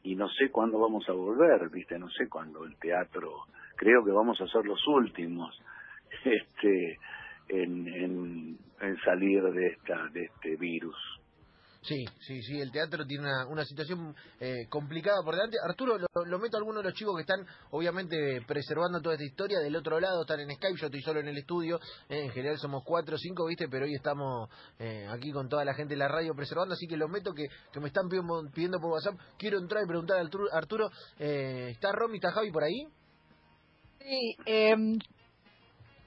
Y 0.05 0.15
no 0.17 0.29
sé 0.29 0.51
cuándo 0.51 0.79
vamos 0.79 1.09
a 1.09 1.13
volver, 1.13 1.69
¿viste? 1.71 1.99
No 1.99 2.09
sé 2.11 2.29
cuándo 2.29 2.65
el 2.65 2.77
teatro, 2.77 3.47
creo 3.77 4.05
que 4.05 4.11
vamos 4.11 4.41
a 4.41 4.47
ser 4.47 4.65
los 4.65 4.87
últimos 4.89 5.61
este 6.25 6.99
en, 7.49 7.89
en, 7.89 8.59
en 8.81 8.97
salir 9.05 9.43
de 9.43 9.67
esta 9.69 10.09
de 10.09 10.25
este 10.25 10.57
virus. 10.57 10.97
Sí, 11.83 12.05
sí, 12.21 12.41
sí, 12.43 12.61
el 12.61 12.71
teatro 12.71 13.05
tiene 13.05 13.25
una, 13.25 13.47
una 13.49 13.65
situación 13.65 14.15
eh, 14.39 14.67
complicada 14.69 15.21
por 15.25 15.35
delante. 15.35 15.57
Arturo, 15.65 15.99
lo, 15.99 16.39
meto 16.39 16.57
a 16.57 16.61
algunos 16.61 16.81
de 16.81 16.91
los 16.91 16.97
chicos 16.97 17.17
que 17.17 17.23
están 17.23 17.45
obviamente 17.73 18.41
preservando 18.47 19.01
toda 19.01 19.17
esta 19.17 19.25
historia. 19.25 19.59
Del 19.59 19.75
otro 19.75 19.99
lado 19.99 20.23
están 20.23 20.39
en 20.39 20.55
Skype, 20.55 20.79
yo 20.79 20.87
estoy 20.87 21.03
solo 21.03 21.19
en 21.19 21.27
el 21.27 21.39
estudio. 21.39 21.81
Eh, 22.09 22.27
en 22.27 22.31
general 22.31 22.57
somos 22.59 22.85
cuatro 22.87 23.17
o 23.17 23.19
cinco, 23.19 23.47
¿viste? 23.47 23.67
Pero 23.69 23.87
hoy 23.87 23.95
estamos 23.95 24.49
eh, 24.79 25.09
aquí 25.11 25.33
con 25.33 25.49
toda 25.49 25.65
la 25.65 25.75
gente 25.75 25.95
de 25.95 25.99
la 25.99 26.07
radio 26.07 26.37
preservando. 26.37 26.75
Así 26.75 26.87
que 26.87 26.97
los 26.97 27.11
meto 27.11 27.33
que, 27.35 27.49
que 27.73 27.81
me 27.81 27.89
están 27.89 28.09
pidiendo, 28.09 28.79
por 28.79 28.93
WhatsApp. 28.93 29.19
Quiero 29.37 29.59
entrar 29.59 29.83
y 29.83 29.89
preguntar 29.89 30.19
a 30.19 30.57
Arturo. 30.57 30.89
¿Está 31.19 31.91
Romy, 31.91 32.19
está 32.19 32.31
Javi 32.31 32.53
por 32.53 32.63
ahí? 32.63 32.87
Sí, 33.99 34.37
eh, 34.47 34.77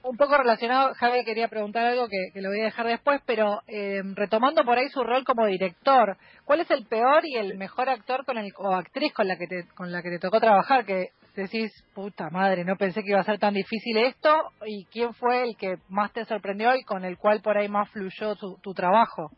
un 0.08 0.16
poco 0.16 0.38
relacionado, 0.38 0.94
Javi 0.94 1.24
quería 1.24 1.48
preguntar 1.48 1.84
algo 1.86 2.06
que, 2.08 2.40
lo 2.40 2.48
voy 2.48 2.60
a 2.60 2.64
dejar 2.64 2.86
después, 2.86 3.20
pero 3.26 3.60
eh, 3.66 4.02
retomando 4.14 4.64
por 4.64 4.78
ahí 4.78 4.88
su 4.88 5.02
rol 5.02 5.24
como 5.24 5.46
director, 5.46 6.16
¿cuál 6.44 6.60
es 6.60 6.70
el 6.70 6.86
peor 6.86 7.22
y 7.24 7.36
el 7.36 7.58
mejor 7.58 7.88
actor 7.88 8.24
con 8.24 8.38
el, 8.38 8.52
o 8.56 8.74
actriz 8.74 9.12
con 9.12 9.26
la 9.26 9.36
que 9.36 9.46
te, 9.46 9.66
con 9.74 9.90
la 9.90 10.02
que 10.02 10.10
te 10.10 10.18
tocó 10.18 10.38
trabajar? 10.38 10.84
Que 10.84 11.08
decís, 11.34 11.72
puta 11.94 12.30
madre, 12.30 12.64
no 12.64 12.76
pensé 12.76 13.02
que 13.02 13.10
iba 13.10 13.20
a 13.20 13.24
ser 13.24 13.38
tan 13.38 13.54
difícil 13.54 13.98
esto, 13.98 14.30
y 14.64 14.84
quién 14.86 15.12
fue 15.14 15.42
el 15.42 15.56
que 15.56 15.76
más 15.88 16.12
te 16.12 16.24
sorprendió 16.24 16.74
y 16.76 16.84
con 16.84 17.04
el 17.04 17.18
cual 17.18 17.40
por 17.42 17.58
ahí 17.58 17.68
más 17.68 17.90
fluyó 17.90 18.36
tu, 18.36 18.56
tu 18.62 18.72
trabajo. 18.74 19.30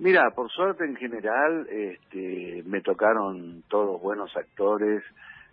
Mira, 0.00 0.30
por 0.34 0.50
suerte 0.50 0.84
en 0.84 0.96
general 0.96 1.66
este, 1.70 2.62
me 2.66 2.80
tocaron 2.82 3.64
todos 3.68 4.00
buenos 4.00 4.30
actores 4.36 5.02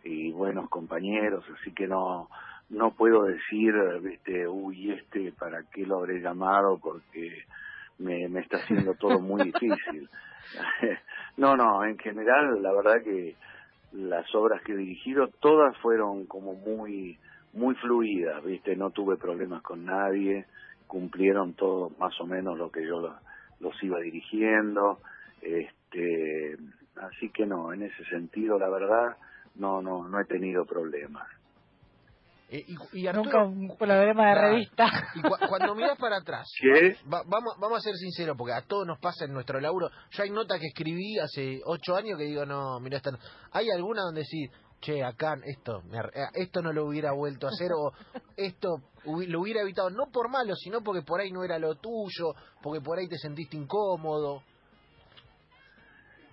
y 0.04 0.32
buenos 0.32 0.70
compañeros, 0.70 1.44
así 1.60 1.74
que 1.74 1.88
no 1.88 2.30
no 2.70 2.92
puedo 2.92 3.24
decir, 3.24 3.74
viste, 4.02 4.48
uy, 4.48 4.92
este, 4.92 5.32
¿para 5.32 5.64
qué 5.72 5.86
lo 5.86 6.00
habré 6.00 6.20
llamado? 6.20 6.80
Porque 6.80 7.44
me, 8.00 8.28
me 8.28 8.42
está 8.42 8.58
haciendo 8.58 8.96
todo 8.96 9.20
muy 9.20 9.44
difícil. 9.52 10.10
no, 11.38 11.56
no, 11.56 11.86
en 11.86 11.98
general, 11.98 12.62
la 12.62 12.74
verdad 12.74 13.04
que 13.04 13.36
las 13.94 14.34
obras 14.36 14.62
que 14.64 14.74
he 14.74 14.78
dirigido, 14.78 15.28
todas 15.40 15.78
fueron 15.78 16.26
como 16.26 16.54
muy, 16.54 17.18
muy 17.54 17.76
fluidas, 17.76 18.44
viste, 18.44 18.76
no 18.76 18.92
tuve 18.92 19.18
problemas 19.18 19.62
con 19.62 19.86
nadie, 19.86 20.46
cumplieron 20.88 21.54
todo 21.54 21.92
más 22.00 22.20
o 22.20 22.26
menos 22.26 22.58
lo 22.58 22.72
que 22.72 22.86
yo 22.86 23.16
los 23.60 23.84
iba 23.84 24.00
dirigiendo, 24.00 25.00
este, 25.42 26.58
así 26.98 27.30
que 27.30 27.46
no, 27.46 27.72
en 27.74 27.84
ese 27.84 28.04
sentido, 28.06 28.60
la 28.60 28.70
verdad, 28.70 29.16
no, 29.56 29.82
no, 29.82 30.08
no 30.08 30.20
he 30.20 30.26
tenido 30.26 30.66
problemas. 30.66 31.28
Eh, 32.50 32.64
y, 32.94 33.00
y 33.00 33.12
Nunca 33.12 33.44
un 33.44 33.76
problema 33.76 34.30
de 34.30 34.36
revista. 34.36 34.86
Y 35.16 35.22
cuando 35.22 35.74
miras 35.74 35.98
para 35.98 36.18
atrás, 36.18 36.48
vamos, 37.06 37.56
vamos 37.60 37.78
a 37.78 37.82
ser 37.82 37.96
sinceros, 37.96 38.38
porque 38.38 38.54
a 38.54 38.62
todos 38.62 38.86
nos 38.86 39.00
pasa 39.00 39.26
en 39.26 39.34
nuestro 39.34 39.60
laburo. 39.60 39.90
Yo 40.12 40.24
hay 40.24 40.30
notas 40.30 40.60
que 40.60 40.68
escribí 40.68 41.18
hace 41.18 41.62
ocho 41.66 41.96
años 41.96 42.18
que 42.20 42.26
digo, 42.26 42.46
no, 42.46 42.80
mira, 42.80 42.98
esta 42.98 43.12
hay 43.52 43.70
alguna 43.72 44.04
donde 44.04 44.24
sí, 44.26 44.48
che, 44.80 45.04
acá 45.04 45.36
esto, 45.44 45.82
eh, 46.14 46.26
esto 46.36 46.62
no 46.62 46.72
lo 46.72 46.86
hubiera 46.86 47.12
vuelto 47.14 47.48
a 47.48 47.50
hacer, 47.50 47.72
o 47.74 47.92
esto 48.38 48.78
lo 49.06 49.42
hubiera 49.42 49.62
evitado, 49.62 49.90
no 49.90 50.12
por 50.12 50.30
malo, 50.30 50.56
sino 50.56 50.82
porque 50.82 51.02
por 51.02 51.22
ahí 51.22 51.32
no 51.32 51.44
era 51.44 51.58
lo 51.58 51.76
tuyo, 51.76 52.36
porque 52.62 52.82
por 52.82 53.00
ahí 53.00 53.08
te 53.08 53.18
sentiste 53.18 53.58
incómodo. 53.58 54.44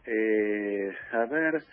Eh, 0.04 0.90
a 1.12 1.26
ver, 1.26 1.64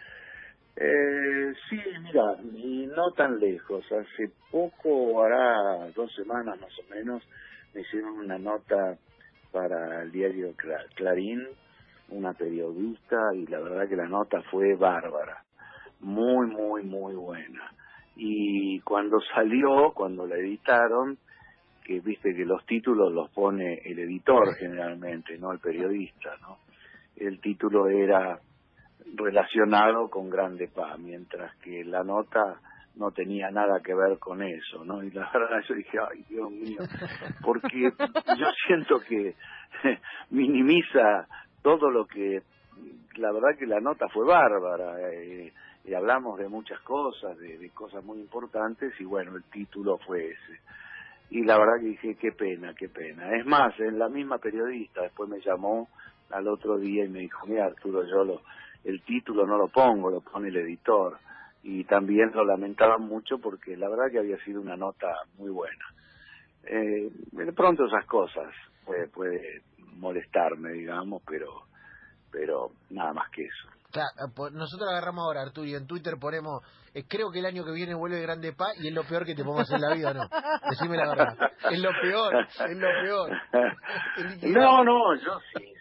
eh, 0.81 1.53
sí, 1.69 1.77
mira, 2.01 2.37
y 2.55 2.87
no 2.87 3.11
tan 3.11 3.37
lejos. 3.37 3.83
Hace 3.91 4.31
poco, 4.49 5.21
hará 5.21 5.89
dos 5.93 6.09
semanas 6.15 6.59
más 6.59 6.71
o 6.79 6.89
menos, 6.89 7.21
me 7.73 7.81
hicieron 7.81 8.17
una 8.19 8.37
nota 8.37 8.97
para 9.51 10.03
el 10.03 10.11
diario 10.11 10.53
Clarín, 10.95 11.45
una 12.09 12.33
periodista, 12.33 13.17
y 13.35 13.45
la 13.47 13.59
verdad 13.59 13.89
que 13.89 13.97
la 13.97 14.07
nota 14.07 14.41
fue 14.49 14.75
bárbara, 14.75 15.43
muy, 15.99 16.47
muy, 16.47 16.83
muy 16.83 17.13
buena. 17.13 17.73
Y 18.15 18.79
cuando 18.79 19.19
salió, 19.33 19.91
cuando 19.93 20.25
la 20.27 20.37
editaron, 20.37 21.17
que 21.83 21.99
viste 21.99 22.33
que 22.33 22.45
los 22.45 22.65
títulos 22.65 23.11
los 23.11 23.29
pone 23.31 23.81
el 23.83 23.99
editor 23.99 24.55
generalmente, 24.55 25.37
no 25.37 25.51
el 25.51 25.59
periodista, 25.59 26.37
¿no? 26.41 26.57
El 27.17 27.41
título 27.41 27.89
era 27.89 28.39
relacionado 29.15 30.09
con 30.09 30.29
Grande 30.29 30.67
Paz, 30.67 30.99
mientras 30.99 31.55
que 31.57 31.83
la 31.83 32.03
nota 32.03 32.59
no 32.95 33.11
tenía 33.11 33.49
nada 33.49 33.79
que 33.81 33.93
ver 33.93 34.19
con 34.19 34.41
eso, 34.43 34.83
¿no? 34.83 35.03
Y 35.03 35.11
la 35.11 35.29
verdad 35.33 35.61
yo 35.67 35.75
dije, 35.75 35.97
ay, 35.99 36.23
Dios 36.27 36.51
mío, 36.51 36.79
porque 37.41 37.91
yo 38.37 38.45
siento 38.67 38.99
que 39.07 39.35
minimiza 40.31 41.27
todo 41.61 41.89
lo 41.89 42.05
que, 42.05 42.41
la 43.15 43.31
verdad 43.31 43.57
que 43.57 43.65
la 43.65 43.79
nota 43.79 44.07
fue 44.09 44.25
bárbara, 44.25 44.95
eh, 45.11 45.53
y 45.85 45.93
hablamos 45.93 46.37
de 46.37 46.49
muchas 46.49 46.79
cosas, 46.81 47.37
de, 47.37 47.57
de 47.57 47.69
cosas 47.69 48.03
muy 48.03 48.19
importantes, 48.19 48.93
y 48.99 49.05
bueno, 49.05 49.35
el 49.35 49.43
título 49.45 49.97
fue 50.05 50.31
ese. 50.31 50.59
Y 51.31 51.43
la 51.43 51.57
verdad 51.57 51.79
que 51.79 51.87
dije, 51.87 52.15
qué 52.15 52.31
pena, 52.31 52.73
qué 52.73 52.89
pena. 52.89 53.35
Es 53.37 53.45
más, 53.45 53.79
en 53.79 53.99
la 53.99 54.09
misma 54.09 54.39
periodista 54.39 55.03
después 55.03 55.29
me 55.29 55.39
llamó 55.39 55.87
al 56.31 56.47
otro 56.47 56.77
día 56.77 57.05
y 57.05 57.09
me 57.09 57.19
dijo, 57.19 57.45
mira 57.47 57.65
Arturo, 57.65 58.03
yo 58.03 58.23
lo, 58.23 58.41
el 58.83 59.01
título 59.03 59.45
no 59.45 59.57
lo 59.57 59.67
pongo, 59.67 60.09
lo 60.09 60.21
pone 60.21 60.49
el 60.49 60.57
editor. 60.57 61.17
Y 61.61 61.83
también 61.83 62.31
lo 62.33 62.45
lamentaba 62.45 62.97
mucho 62.97 63.37
porque 63.39 63.75
la 63.75 63.89
verdad 63.89 64.05
que 64.11 64.19
había 64.19 64.37
sido 64.45 64.61
una 64.61 64.77
nota 64.77 65.07
muy 65.37 65.49
buena. 65.51 65.85
Eh, 66.63 67.09
de 67.31 67.53
pronto 67.53 67.85
esas 67.85 68.05
cosas 68.05 68.47
puede, 68.85 69.07
puede 69.09 69.61
molestarme, 69.97 70.71
digamos, 70.71 71.21
pero, 71.27 71.63
pero 72.31 72.71
nada 72.89 73.13
más 73.13 73.29
que 73.31 73.43
eso. 73.43 73.67
Claro, 73.91 74.33
po- 74.35 74.51
nosotros 74.51 74.87
agarramos 74.89 75.23
ahora, 75.25 75.41
Arturo, 75.41 75.65
y 75.67 75.73
en 75.73 75.87
Twitter 75.87 76.13
ponemos, 76.19 76.61
eh, 76.93 77.03
creo 77.07 77.31
que 77.31 77.39
el 77.39 77.45
año 77.47 77.65
que 77.65 77.71
viene 77.71 77.95
vuelve 77.95 78.17
el 78.17 78.23
Grande 78.23 78.53
Pa 78.53 78.67
y 78.79 78.87
es 78.87 78.93
lo 78.93 79.03
peor 79.03 79.25
que 79.25 79.33
te 79.35 79.43
podemos 79.43 79.63
hacer 79.63 79.77
en 79.77 79.81
la 79.89 79.95
vida, 79.95 80.11
¿o 80.11 80.13
¿no? 80.13 80.69
Decime 80.69 80.95
la 80.95 81.09
verdad. 81.09 81.51
Es 81.71 81.79
lo 81.81 81.89
peor, 82.01 82.35
es 82.69 82.77
lo 82.77 82.87
peor. 83.01 83.31
No, 84.43 84.83
no, 84.83 85.15
yo 85.15 85.39
sí. 85.57 85.73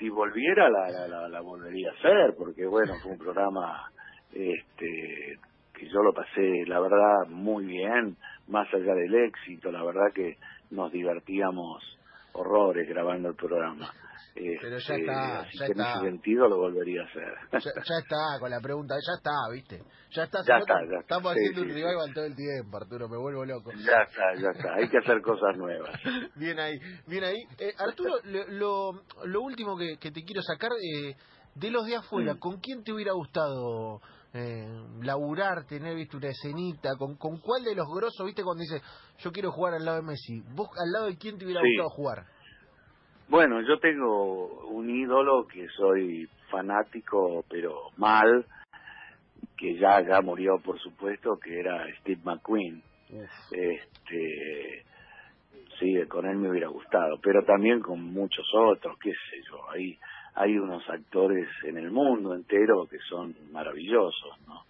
Si 0.00 0.08
volviera 0.08 0.70
la, 0.70 0.90
la, 0.90 1.06
la, 1.06 1.28
la 1.28 1.40
volvería 1.42 1.90
a 1.90 1.92
hacer, 1.92 2.34
porque 2.36 2.66
bueno, 2.66 2.94
fue 3.02 3.12
un 3.12 3.18
programa 3.18 3.90
este 4.32 5.38
que 5.74 5.88
yo 5.88 6.02
lo 6.02 6.12
pasé, 6.12 6.64
la 6.66 6.80
verdad, 6.80 7.28
muy 7.28 7.66
bien, 7.66 8.16
más 8.48 8.66
allá 8.74 8.94
del 8.94 9.14
éxito, 9.14 9.70
la 9.70 9.84
verdad 9.84 10.12
que 10.14 10.36
nos 10.70 10.90
divertíamos 10.90 11.98
horrores 12.32 12.88
grabando 12.88 13.28
el 13.30 13.34
programa. 13.36 13.92
Pero 14.32 14.78
ya 14.78 14.94
Este, 14.94 15.00
está, 15.00 15.40
así 15.40 15.58
ya 15.58 15.66
que 15.66 15.72
en 15.72 15.78
está. 15.80 15.92
ese 15.94 16.00
sentido 16.04 16.48
lo 16.48 16.56
volvería 16.58 17.02
a 17.02 17.04
hacer. 17.04 17.34
Ya, 17.52 17.58
ya 17.58 17.98
está, 17.98 18.38
con 18.38 18.50
la 18.50 18.60
pregunta, 18.60 18.94
ya 18.94 19.14
está, 19.16 19.30
¿viste? 19.52 19.82
Ya 20.12 20.22
está, 20.24 20.38
Ya 20.46 20.58
está, 20.58 20.74
ya 20.74 20.84
está. 20.84 21.00
Estamos 21.00 21.32
haciendo 21.32 21.60
sí, 21.60 21.66
un 21.66 21.68
sí. 21.74 21.74
revival 21.82 22.14
todo 22.14 22.24
el 22.24 22.36
tiempo, 22.36 22.76
Arturo, 22.76 23.08
me 23.08 23.16
vuelvo 23.18 23.44
loco. 23.44 23.72
ya 23.72 24.02
está, 24.02 24.34
ya 24.40 24.48
está, 24.50 24.74
hay 24.74 24.88
que 24.88 24.98
hacer 24.98 25.20
cosas 25.20 25.56
nuevas. 25.56 25.90
Bien 26.36 26.58
ahí, 26.60 26.78
bien 27.06 27.24
ahí. 27.24 27.36
Eh, 27.58 27.72
Arturo, 27.78 28.14
lo, 28.24 28.46
lo, 28.48 29.02
lo 29.26 29.40
último 29.42 29.76
que, 29.76 29.96
que 29.98 30.10
te 30.12 30.22
quiero 30.22 30.42
sacar, 30.42 30.70
eh, 30.80 31.16
de 31.56 31.70
los 31.70 31.84
de 31.86 31.96
afuera, 31.96 32.34
Mm. 32.34 32.38
¿con 32.38 32.60
quién 32.60 32.84
te 32.84 32.92
hubiera 32.92 33.12
gustado 33.12 34.00
eh, 34.32 34.66
laburar, 35.02 35.66
tener, 35.66 35.96
viste, 35.96 36.16
una 36.16 36.28
escenita? 36.28 36.90
¿Con, 36.98 37.16
¿Con 37.16 37.40
cuál 37.40 37.64
de 37.64 37.74
los 37.74 37.86
grosos, 37.92 38.24
viste, 38.26 38.42
cuando 38.42 38.62
dices, 38.62 38.82
yo 39.18 39.32
quiero 39.32 39.50
jugar 39.50 39.74
al 39.74 39.84
lado 39.84 39.96
de 39.98 40.06
Messi? 40.06 40.40
¿Vos 40.54 40.68
al 40.78 40.92
lado 40.92 41.06
de 41.06 41.16
quién 41.18 41.38
te 41.38 41.44
hubiera 41.44 41.60
Sí. 41.62 41.68
gustado 41.68 41.90
jugar? 41.90 42.26
Bueno, 43.28 43.60
yo 43.62 43.78
tengo 43.78 44.66
un 44.70 44.90
ídolo 44.90 45.46
que 45.46 45.66
soy 45.76 46.28
fanático, 46.50 47.44
pero 47.48 47.90
mal, 47.96 48.44
que 49.56 49.78
ya 49.78 50.00
ya 50.00 50.20
murió, 50.20 50.58
por 50.64 50.80
supuesto, 50.80 51.38
que 51.38 51.60
era 51.60 51.86
Steve 52.00 52.20
McQueen. 52.24 52.82
Este, 53.52 54.84
sí, 55.78 55.94
con 56.08 56.26
él 56.26 56.36
me 56.38 56.50
hubiera 56.50 56.68
gustado, 56.68 57.18
pero 57.22 57.44
también 57.44 57.80
con 57.80 58.02
muchos 58.02 58.46
otros, 58.54 58.96
qué 59.00 59.10
sé 59.10 59.36
yo. 59.48 59.70
Hay 59.70 59.98
hay 60.40 60.56
unos 60.56 60.88
actores 60.88 61.48
en 61.64 61.76
el 61.76 61.90
mundo 61.90 62.34
entero 62.34 62.86
que 62.86 62.98
son 63.10 63.36
maravillosos, 63.52 64.40
¿no? 64.48 64.64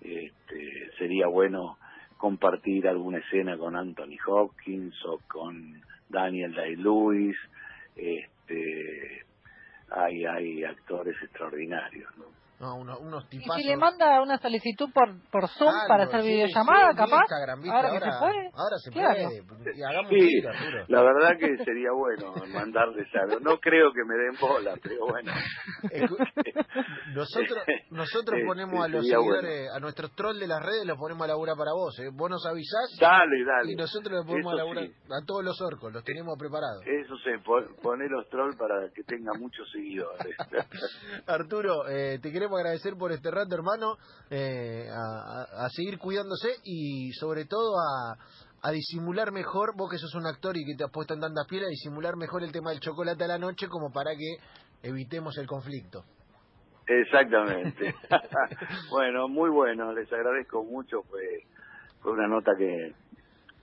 Este, 0.00 0.90
sería 0.96 1.26
bueno 1.26 1.76
compartir 2.16 2.88
alguna 2.88 3.18
escena 3.18 3.58
con 3.58 3.76
Anthony 3.76 4.16
Hopkins 4.26 4.94
o 5.04 5.20
con 5.28 5.82
Daniel 6.08 6.54
Day-Lewis. 6.54 7.36
Este, 7.94 9.26
hay 9.90 10.24
hay 10.24 10.64
actores 10.64 11.14
extraordinarios, 11.22 12.10
¿no? 12.16 12.41
No, 12.62 12.76
unos, 12.76 13.00
unos 13.00 13.24
Y 13.24 13.38
tipazos. 13.40 13.56
si 13.60 13.66
le 13.68 13.76
manda 13.76 14.22
una 14.22 14.38
solicitud 14.38 14.88
por, 14.94 15.08
por 15.32 15.48
Zoom 15.48 15.72
para 15.88 16.04
hacer 16.04 16.20
sí, 16.22 16.28
videollamada, 16.28 16.90
sí, 16.92 16.96
capaz. 16.96 17.20
Instagram, 17.22 17.60
¿viste? 17.60 17.76
ahora, 17.76 17.88
ahora, 17.88 18.00
que 18.06 18.12
se 18.12 18.18
puede. 18.20 18.50
ahora 18.54 18.76
se 18.78 18.90
Claro. 18.92 19.14
puede. 19.48 19.76
Y 19.76 19.82
hagamos 19.82 20.10
Sí, 20.12 20.42
la 20.86 21.02
verdad 21.02 21.30
que 21.40 21.64
sería 21.64 21.90
bueno 21.92 22.32
mandarles 22.54 23.08
algo. 23.16 23.40
No 23.40 23.58
creo 23.58 23.90
que 23.92 24.04
me 24.06 24.14
den 24.14 24.36
bola, 24.40 24.74
pero 24.80 25.06
bueno. 25.08 25.32
Nosotros 27.14 27.58
nosotros 27.90 28.40
ponemos 28.46 28.84
a 28.84 28.88
los 28.88 29.06
seguidores, 29.06 29.68
a 29.74 29.80
nuestros 29.80 30.14
trolls 30.14 30.38
de 30.38 30.46
las 30.46 30.62
redes, 30.62 30.86
los 30.86 30.96
ponemos 30.98 31.24
a 31.24 31.28
laburar 31.28 31.56
para 31.56 31.72
vos. 31.72 31.98
¿eh? 31.98 32.10
Vos 32.12 32.30
nos 32.30 32.46
avisás 32.46 32.96
Dale, 33.00 33.44
dale. 33.44 33.72
y 33.72 33.74
nosotros 33.74 34.12
los 34.18 34.26
ponemos 34.26 34.52
a 34.52 34.56
Eso 34.56 34.64
laburar 34.64 34.84
sí. 34.86 34.92
a 35.10 35.26
todos 35.26 35.44
los 35.44 35.60
orcos, 35.60 35.92
los 35.92 36.04
tenemos 36.04 36.38
preparados. 36.38 36.82
Eso 36.86 37.16
se 37.24 37.38
pon, 37.44 37.74
poner 37.82 38.08
los 38.10 38.28
trolls 38.28 38.56
para 38.56 38.88
que 38.94 39.02
tenga 39.02 39.32
muchos 39.38 39.68
seguidores. 39.72 40.36
Arturo, 41.26 41.88
eh, 41.88 42.18
te 42.22 42.30
queremos 42.30 42.51
agradecer 42.56 42.94
por 42.96 43.12
este 43.12 43.30
rato, 43.30 43.54
hermano, 43.54 43.96
eh, 44.30 44.86
a, 44.90 45.68
seguir 45.70 45.98
cuidándose 45.98 46.48
y 46.64 47.12
sobre 47.12 47.44
todo 47.46 47.74
a, 47.78 48.16
a 48.62 48.70
disimular 48.70 49.32
mejor, 49.32 49.76
vos 49.76 49.90
que 49.90 49.98
sos 49.98 50.14
un 50.14 50.26
actor 50.26 50.56
y 50.56 50.64
que 50.64 50.76
te 50.76 50.84
has 50.84 50.90
puesto 50.90 51.14
en 51.14 51.20
tantas 51.20 51.46
pieles, 51.48 51.68
a 51.68 51.70
disimular 51.70 52.16
mejor 52.16 52.42
el 52.42 52.52
tema 52.52 52.70
del 52.70 52.80
chocolate 52.80 53.24
a 53.24 53.28
la 53.28 53.38
noche 53.38 53.68
como 53.68 53.92
para 53.92 54.12
que 54.12 54.36
evitemos 54.82 55.36
el 55.38 55.46
conflicto. 55.46 56.04
Exactamente. 56.86 57.94
bueno, 58.90 59.28
muy 59.28 59.50
bueno, 59.50 59.92
les 59.92 60.12
agradezco 60.12 60.64
mucho, 60.64 61.02
fue, 61.02 61.44
fue 62.00 62.12
una 62.12 62.28
nota 62.28 62.52
que 62.56 62.92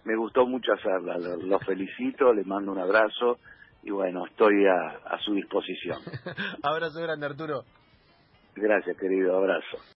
me 0.06 0.16
gustó 0.16 0.46
mucho 0.46 0.74
hacerla, 0.74 1.18
los, 1.18 1.44
los 1.44 1.64
felicito, 1.66 2.34
les 2.34 2.46
mando 2.46 2.72
un 2.72 2.80
abrazo 2.80 3.38
y 3.84 3.92
bueno, 3.92 4.26
estoy 4.26 4.66
a, 4.66 5.16
a 5.16 5.20
su 5.20 5.34
disposición. 5.34 6.00
Abrazo 6.64 7.02
grande, 7.02 7.26
Arturo. 7.26 7.64
Gracias, 8.56 8.98
querido, 8.98 9.38
abrazo. 9.38 9.80